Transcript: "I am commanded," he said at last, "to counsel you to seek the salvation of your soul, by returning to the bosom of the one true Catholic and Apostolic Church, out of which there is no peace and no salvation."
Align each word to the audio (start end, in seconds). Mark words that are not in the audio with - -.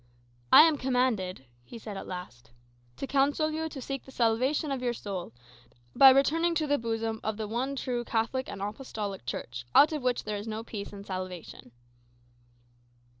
"I 0.51 0.63
am 0.63 0.79
commanded," 0.79 1.45
he 1.63 1.77
said 1.77 1.95
at 1.95 2.07
last, 2.07 2.49
"to 2.97 3.05
counsel 3.05 3.51
you 3.51 3.69
to 3.69 3.79
seek 3.79 4.03
the 4.03 4.11
salvation 4.11 4.71
of 4.71 4.81
your 4.81 4.93
soul, 4.95 5.31
by 5.95 6.09
returning 6.09 6.55
to 6.55 6.65
the 6.65 6.79
bosom 6.79 7.19
of 7.23 7.37
the 7.37 7.47
one 7.47 7.75
true 7.75 8.03
Catholic 8.03 8.49
and 8.49 8.63
Apostolic 8.63 9.27
Church, 9.27 9.63
out 9.75 9.91
of 9.93 10.01
which 10.01 10.23
there 10.23 10.37
is 10.37 10.47
no 10.47 10.63
peace 10.63 10.91
and 10.91 11.03
no 11.03 11.07
salvation." 11.07 11.71